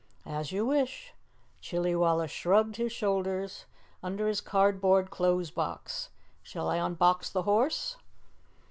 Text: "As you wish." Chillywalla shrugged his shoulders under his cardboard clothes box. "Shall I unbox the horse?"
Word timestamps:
"As 0.25 0.51
you 0.51 0.65
wish." 0.65 1.13
Chillywalla 1.61 2.27
shrugged 2.27 2.77
his 2.77 2.91
shoulders 2.91 3.67
under 4.01 4.27
his 4.27 4.41
cardboard 4.41 5.11
clothes 5.11 5.51
box. 5.51 6.09
"Shall 6.41 6.69
I 6.71 6.79
unbox 6.79 7.29
the 7.31 7.43
horse?" 7.43 7.97